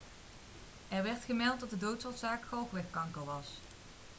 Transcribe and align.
er 0.89 1.03
werd 1.03 1.23
gemeld 1.23 1.59
dat 1.59 1.69
de 1.69 1.77
doodsoorzaak 1.77 2.43
galwegkanker 2.45 3.23
was 3.23 3.45